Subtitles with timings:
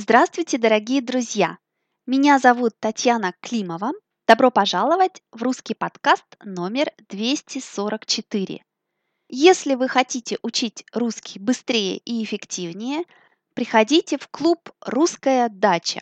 [0.00, 1.58] Здравствуйте, дорогие друзья!
[2.06, 3.90] Меня зовут Татьяна Климова.
[4.28, 8.62] Добро пожаловать в русский подкаст номер 244.
[9.28, 13.02] Если вы хотите учить русский быстрее и эффективнее,
[13.54, 16.00] приходите в клуб «Русская дача».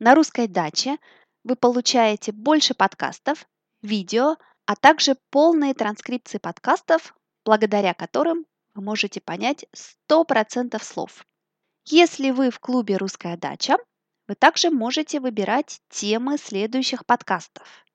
[0.00, 0.96] На «Русской даче»
[1.44, 3.46] вы получаете больше подкастов,
[3.80, 9.66] видео, а также полные транскрипции подкастов, благодаря которым вы можете понять
[10.10, 11.24] 100% слов.
[11.88, 13.76] Если вы в клубе «Русская дача»,
[14.26, 17.86] вы также можете выбирать темы следующих подкастов.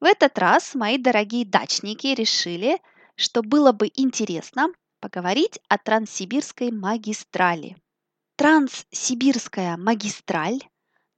[0.00, 2.80] В этот раз мои дорогие дачники решили,
[3.16, 4.68] что было бы интересно
[5.00, 7.76] поговорить о Транссибирской магистрали.
[8.36, 10.60] Транссибирская магистраль,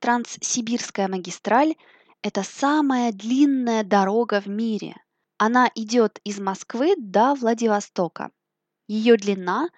[0.00, 1.76] Транссибирская магистраль–
[2.22, 4.96] это самая длинная дорога в мире.
[5.38, 8.32] Она идет из Москвы до Владивостока.
[8.88, 9.68] Ее длина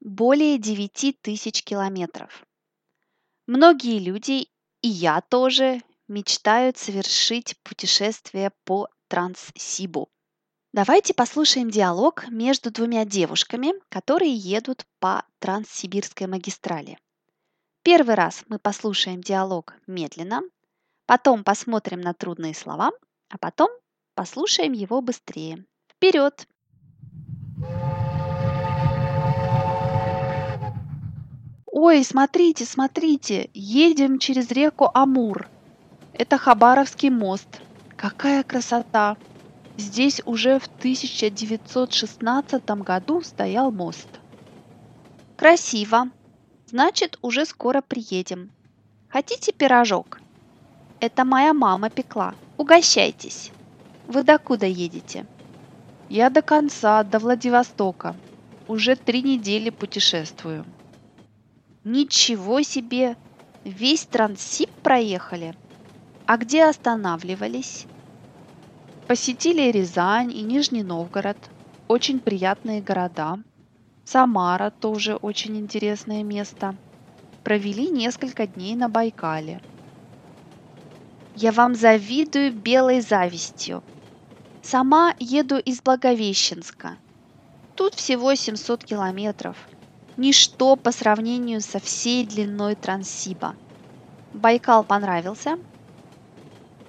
[0.00, 2.44] более 9 тысяч километров.
[3.46, 4.48] Многие люди,
[4.82, 10.08] и я тоже, мечтают совершить путешествие по Транссибу.
[10.72, 16.98] Давайте послушаем диалог между двумя девушками, которые едут по Транссибирской магистрали.
[17.82, 20.42] Первый раз мы послушаем диалог медленно,
[21.06, 22.92] потом посмотрим на трудные слова,
[23.30, 23.70] а потом
[24.14, 25.64] послушаем его быстрее.
[25.88, 26.46] Вперед!
[31.82, 35.48] Ой, смотрите, смотрите, едем через реку Амур.
[36.12, 37.48] Это Хабаровский мост.
[37.96, 39.16] Какая красота!
[39.78, 44.08] Здесь уже в 1916 году стоял мост.
[45.38, 46.10] Красиво.
[46.66, 48.50] Значит, уже скоро приедем.
[49.08, 50.20] Хотите пирожок?
[51.00, 52.34] Это моя мама пекла.
[52.58, 53.52] Угощайтесь.
[54.06, 55.24] Вы докуда едете?
[56.10, 58.16] Я до конца, до Владивостока.
[58.68, 60.66] Уже три недели путешествую.
[61.84, 63.16] Ничего себе!
[63.64, 65.54] Весь Транссиб проехали?
[66.26, 67.86] А где останавливались?
[69.08, 71.38] Посетили Рязань и Нижний Новгород.
[71.88, 73.38] Очень приятные города.
[74.04, 76.76] Самара тоже очень интересное место.
[77.44, 79.62] Провели несколько дней на Байкале.
[81.34, 83.82] Я вам завидую белой завистью.
[84.60, 86.98] Сама еду из Благовещенска.
[87.74, 89.56] Тут всего 700 километров–
[90.16, 93.54] ничто по сравнению со всей длиной Транссиба.
[94.32, 95.58] Байкал понравился?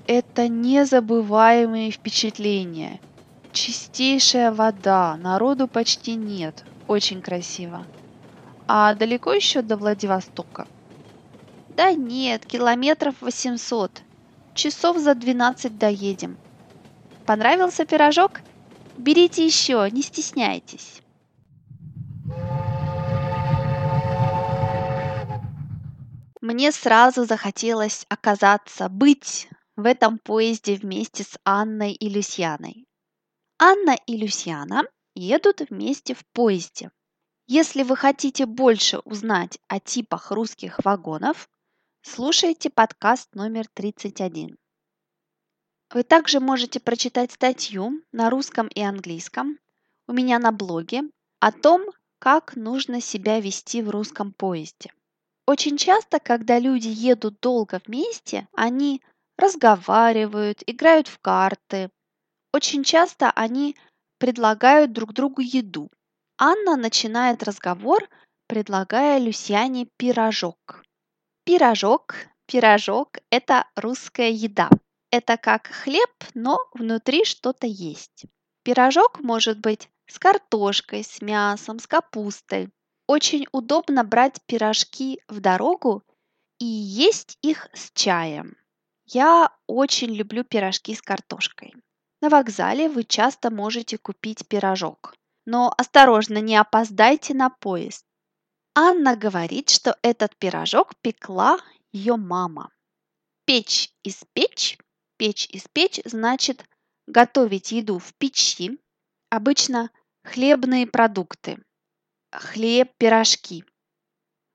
[0.08, 3.00] Это незабываемые впечатления.
[3.52, 6.64] Чистейшая вода, народу почти нет.
[6.88, 7.86] Очень красиво.
[8.68, 10.68] А далеко еще до Владивостока?
[11.70, 14.02] Да нет, километров 800.
[14.54, 16.38] Часов за 12 доедем.
[17.26, 18.42] Понравился пирожок?
[18.98, 21.02] Берите еще, не стесняйтесь.
[26.42, 32.88] Мне сразу захотелось оказаться, быть в этом поезде вместе с Анной и Люсьяной.
[33.60, 36.92] Анна и Люсьяна едут вместе в поезде.
[37.46, 41.48] Если вы хотите больше узнать о типах русских вагонов,
[42.02, 44.58] слушайте подкаст номер 31.
[45.94, 49.60] Вы также можете прочитать статью на русском и английском
[50.08, 51.04] у меня на блоге
[51.40, 51.86] о том,
[52.18, 54.92] как нужно себя вести в русском поезде.
[55.52, 59.02] Очень часто, когда люди едут долго вместе, они
[59.38, 61.90] разговаривают, играют в карты.
[62.54, 63.76] Очень часто они
[64.18, 65.92] предлагают друг другу еду.
[66.38, 68.08] Анна начинает разговор,
[68.48, 70.86] предлагая Люсьяне пирожок.
[71.44, 74.70] Пирожок, пирожок– это русская еда.
[75.12, 78.24] Это как хлеб, но внутри что-то есть.
[78.64, 82.70] Пирожок может быть с картошкой, с мясом, с капустой.
[83.14, 86.02] Очень удобно брать пирожки в дорогу
[86.60, 88.56] и есть их с чаем.
[89.06, 91.74] Я очень люблю пирожки с картошкой.
[92.22, 95.14] На вокзале вы часто можете купить пирожок.
[95.46, 98.06] Но осторожно, не опоздайте на поезд.
[98.76, 101.60] Анна говорит, что этот пирожок пекла
[101.92, 102.70] ее мама.
[103.44, 104.78] Печь из печь.
[105.18, 106.64] Печь из печь значит
[107.08, 108.80] готовить еду в печи.
[109.30, 109.92] Обычно
[110.24, 111.62] хлебные продукты
[112.32, 113.64] хлеб, пирожки.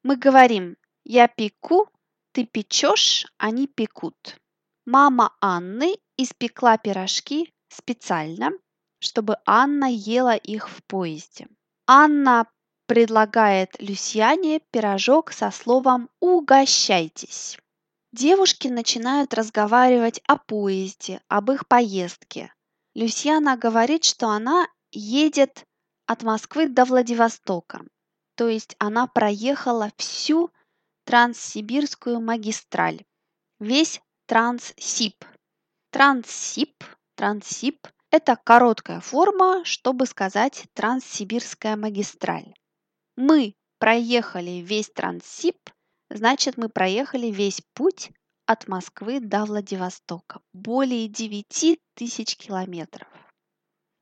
[0.02, 1.88] Мы говорим «я пеку»,
[2.32, 4.38] «ты печешь», «они пекут».
[4.84, 8.50] Мама Анны испекла пирожки специально,
[8.98, 11.48] чтобы Анна ела их в поезде.
[11.86, 12.46] Анна
[12.86, 17.58] предлагает Люсьяне пирожок со словом «угощайтесь».
[18.12, 22.52] Девушки начинают разговаривать о поезде, об их поездке.
[22.94, 25.66] Люсьяна говорит, что она едет
[26.06, 27.84] от Москвы до Владивостока.
[28.36, 30.50] То есть она проехала всю
[31.04, 33.04] Транссибирскую магистраль,
[33.60, 35.24] весь Транссиб.
[35.90, 42.54] Транссиб, Транссиб– это короткая форма, чтобы сказать Транссибирская магистраль.
[43.16, 45.56] Мы проехали весь Транссиб,
[46.10, 48.10] значит мы проехали весь путь
[48.46, 53.08] от Москвы до Владивостока, более 9 тысяч километров.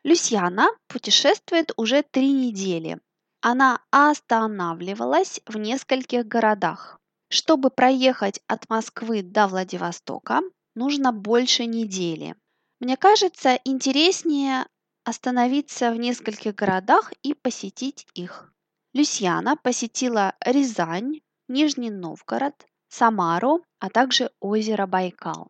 [0.04, 3.00] Люсьяна путешествует уже три недели.
[3.40, 7.00] Она останавливалась в нескольких городах.
[7.30, 10.42] Чтобы проехать от Москвы до Владивостока,
[10.74, 12.36] нужно больше недели.
[12.80, 14.66] Мне кажется, интереснее
[15.04, 18.52] остановиться в нескольких городах и посетить их.
[18.92, 25.48] Люсьяна посетила Рязань, Нижний Новгород, Самару, а также озеро Байкал.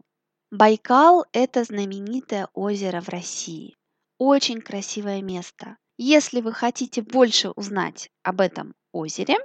[0.52, 3.76] Байкал– это знаменитое озеро в России.
[4.18, 5.76] Очень красивое место.
[5.98, 9.36] Если вы хотите больше узнать об этом озере,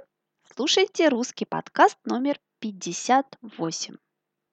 [0.54, 3.96] слушайте русский подкаст номер 58.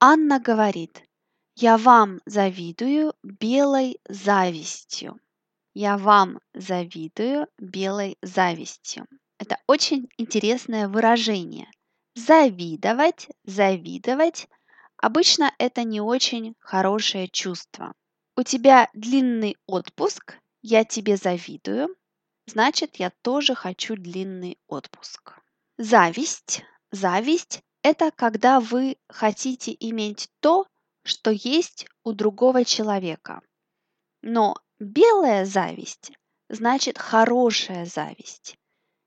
[0.00, 1.04] Анна говорит,
[1.54, 5.20] я вам завидую белой завистью.
[5.72, 9.06] Я вам завидую белой завистью.
[9.38, 11.70] Это очень интересное выражение.
[12.16, 14.48] Завидовать, завидовать.
[14.96, 17.94] Обычно это не очень хорошее чувство.
[18.38, 21.96] У тебя длинный отпуск, я тебе завидую,
[22.46, 25.40] значит, я тоже хочу длинный отпуск.
[25.76, 26.62] Зависть.
[26.92, 30.68] Зависть– это когда вы хотите иметь то,
[31.02, 33.40] что есть у другого человека.
[34.22, 36.12] Но белая зависть
[36.48, 38.56] значит хорошая зависть.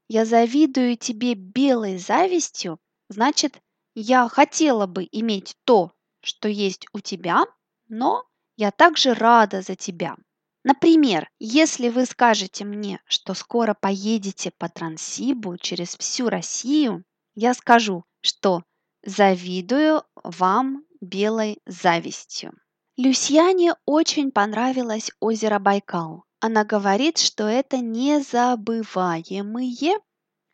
[0.10, 3.62] Я завидую тебе белой завистью, значит,
[3.95, 7.45] я хотела бы иметь то, что есть у тебя,
[7.88, 8.25] но
[8.61, 10.15] я также рада за тебя.
[10.63, 17.03] Например, если вы скажете мне, что скоро поедете по Транссибу через всю Россию,
[17.33, 18.63] я скажу, что
[19.03, 22.53] завидую вам белой завистью.
[22.97, 26.25] Люсьяне очень понравилось озеро Байкал.
[26.39, 29.97] Она говорит, что это незабываемые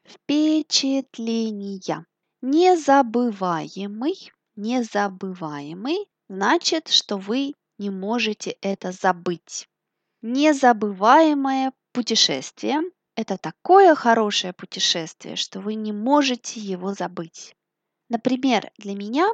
[0.08, 2.06] впечатления.
[2.42, 9.68] Незабываемый, незабываемый значит, что вы не можете это забыть.
[10.22, 12.82] Незабываемое путешествие–
[13.16, 17.56] это такое хорошее путешествие, что вы не можете его забыть.
[18.10, 19.30] Например, для меня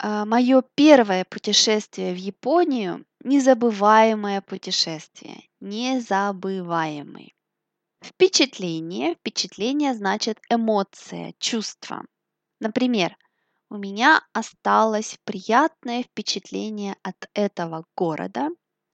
[0.00, 7.34] а, мое первое путешествие в Японию– незабываемое путешествие, незабываемый.
[8.00, 9.14] Впечатление.
[9.16, 12.04] Впечатление значит эмоция, чувство.
[12.60, 13.16] Например,
[13.70, 18.48] у меня осталось приятное впечатление от этого города.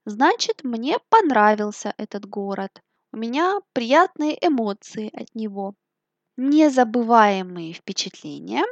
[0.05, 2.81] Значит, мне понравился этот город.
[3.13, 5.75] У меня приятные эмоции от него.
[6.35, 8.65] Незабываемые впечатления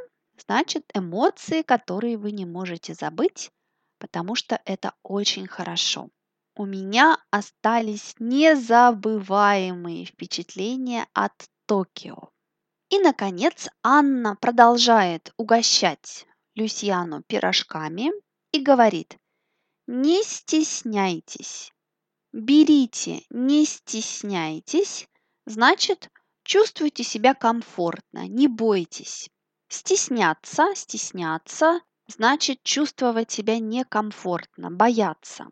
[0.46, 3.50] значит эмоции, которые вы не можете забыть,
[3.98, 6.10] потому что это очень хорошо.
[6.54, 11.32] У меня остались незабываемые впечатления от
[11.66, 12.33] Токио.
[12.90, 18.12] И, наконец, Анна продолжает угощать Люсьяну пирожками
[18.52, 19.16] и говорит,
[19.86, 21.72] не стесняйтесь,
[22.32, 25.08] берите, не стесняйтесь,
[25.46, 26.10] значит,
[26.42, 29.30] чувствуйте себя комфортно, не бойтесь.
[29.68, 35.48] Стесняться, стесняться, значит чувствовать себя некомфортно, бояться.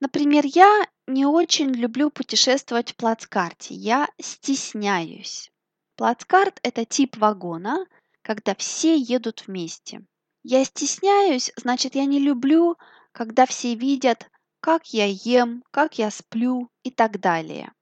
[0.00, 5.50] Например, я не очень люблю путешествовать в плацкарте, я стесняюсь.
[5.98, 7.84] Плацкарт– это тип вагона,
[8.22, 10.06] когда все едут вместе.
[10.44, 12.76] Я стесняюсь, значит, я не люблю,
[13.10, 17.72] когда все видят, как я ем, как я сплю и так далее.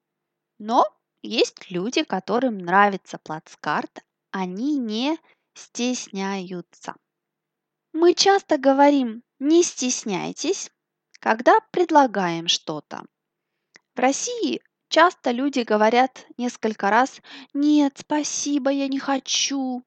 [0.58, 0.86] Но
[1.20, 5.18] есть люди, которым нравится плацкарт, они не
[5.52, 6.94] стесняются.
[7.92, 10.70] Мы часто говорим «не стесняйтесь»,
[11.20, 13.04] когда предлагаем что-то.
[13.94, 17.20] В России Часто люди говорят несколько раз
[17.52, 19.82] «нет, спасибо, я не хочу»,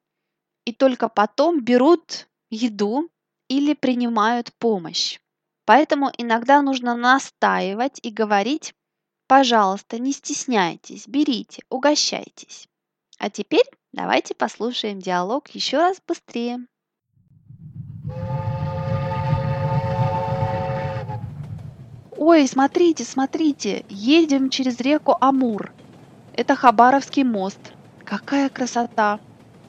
[0.66, 3.10] и только потом берут еду
[3.48, 5.20] или принимают помощь.
[5.66, 8.74] Поэтому иногда нужно настаивать и говорить
[9.28, 12.68] «пожалуйста, не стесняйтесь, берите, угощайтесь».
[13.20, 16.66] А теперь давайте послушаем диалог еще раз быстрее.
[22.22, 25.72] Ой, смотрите, смотрите, едем через реку Амур.
[26.34, 27.72] Это Хабаровский мост.
[28.04, 29.22] Какая красота!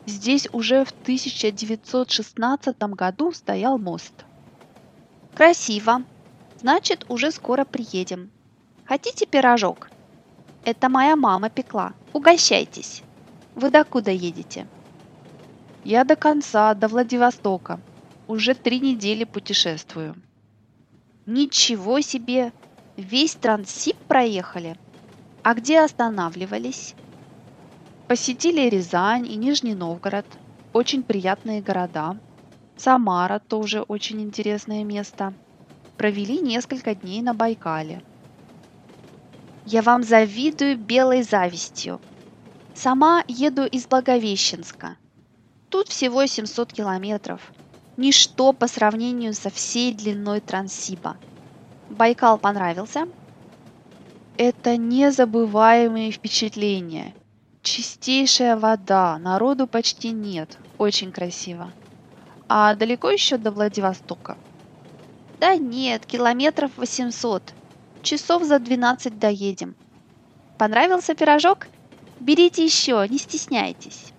[0.05, 4.25] Здесь уже в 1916 году стоял мост.
[5.37, 6.03] Красиво.
[6.59, 8.33] Значит, уже скоро приедем.
[8.85, 9.89] Хотите пирожок?
[10.65, 11.93] Это моя мама пекла.
[12.13, 13.05] Угощайтесь.
[13.55, 14.67] Вы докуда едете?
[15.85, 17.79] Я до конца, до Владивостока.
[18.27, 20.17] Уже три недели путешествую.
[21.31, 22.53] Ничего себе!
[22.97, 24.77] Весь Транссиб проехали?
[25.45, 26.97] А где останавливались?
[28.09, 30.27] Посетили Рязань и Нижний Новгород.
[30.73, 32.19] Очень приятные города.
[32.77, 35.33] Самара тоже очень интересное место.
[35.97, 38.03] Провели несколько дней на Байкале.
[39.67, 42.01] Я вам завидую белой завистью.
[42.75, 44.97] Сама еду из Благовещенска.
[45.69, 47.53] Тут всего 700 километров.
[48.01, 51.19] Ничто по сравнению со всей длиной Транссиба.
[51.91, 53.07] Байкал понравился?
[54.39, 57.13] Это незабываемые впечатления.
[57.61, 60.57] Чистейшая вода, народу почти нет.
[60.79, 61.75] Очень красиво.
[62.49, 64.39] А далеко еще до Владивостока?
[65.39, 67.53] Да нет, километров 800.
[68.01, 69.75] Часов за 12 доедем.
[70.57, 71.67] Понравился пирожок?
[72.19, 74.15] Берите еще, не стесняйтесь.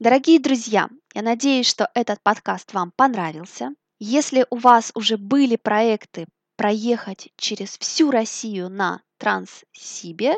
[0.00, 3.70] Дорогие друзья, я надеюсь, что этот подкаст вам понравился.
[3.98, 10.36] Если у вас уже были проекты проехать через всю Россию на Транссибе,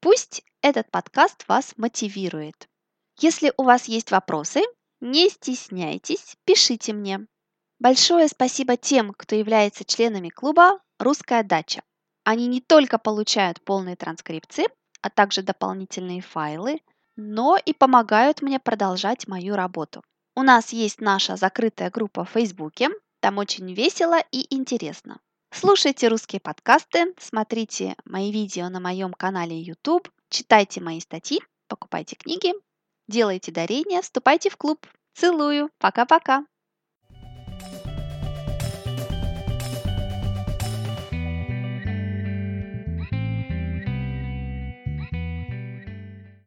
[0.00, 2.68] пусть этот подкаст вас мотивирует.
[3.18, 4.62] Если у вас есть вопросы,
[5.00, 7.26] не стесняйтесь, пишите мне.
[7.80, 11.82] Большое спасибо тем, кто является членами клуба «Русская дача».
[12.22, 14.66] Они не только получают полные транскрипции,
[15.02, 16.78] а также дополнительные файлы,
[17.16, 20.02] но и помогают мне продолжать мою работу.
[20.36, 22.90] У нас есть наша закрытая группа в Фейсбуке,
[23.20, 25.20] там очень весело и интересно.
[25.52, 32.52] Слушайте русские подкасты, смотрите мои видео на моем канале YouTube, читайте мои статьи, покупайте книги,
[33.08, 34.86] делайте дарения, вступайте в клуб.
[35.14, 36.46] Целую, пока-пока.